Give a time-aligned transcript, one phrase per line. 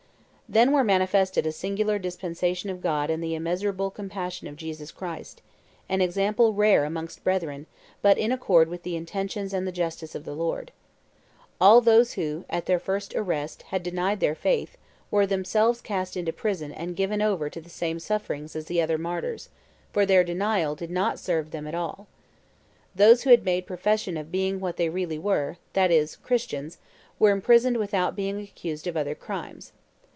[0.51, 5.41] "Then were manifested a singular dispensation of God and the immeasurable compassion of Jesus Christ;
[5.87, 7.67] an example rare amongst brethren,
[8.01, 10.73] but in accord with the intentions and the justice of the Lord.
[11.61, 14.75] All those who, at their first arrest, had denied their faith,
[15.09, 18.97] were themselves cast into prison and given over to the same sufferings as the other
[18.97, 19.47] martyrs,
[19.93, 22.07] for their denial did not serve them at all.
[22.93, 26.77] Those who had made profession of being what they really were that is, Christians
[27.19, 29.71] were imprisoned without being accused of other crimes.